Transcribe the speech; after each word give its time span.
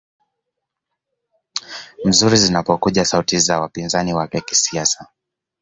mzuri 2.05 2.37
zinapokuja 2.37 3.05
sauti 3.05 3.39
za 3.39 3.59
wapinzani 3.59 4.13
wake 4.13 4.41
kisiasa 4.41 5.07